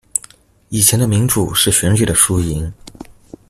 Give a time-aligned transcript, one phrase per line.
[0.69, 2.73] 以前的民主是選舉的輸贏